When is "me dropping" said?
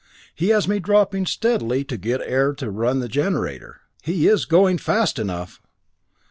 0.67-1.27